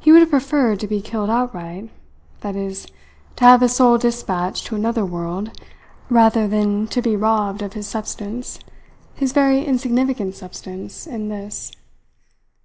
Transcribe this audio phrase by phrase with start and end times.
[0.00, 1.90] He would have preferred to be killed outright
[2.40, 2.88] that is,
[3.36, 5.52] to have his soul dispatched to another world,
[6.08, 8.58] rather than to be robbed of his substance,
[9.14, 11.70] his very insignificant substance, in this.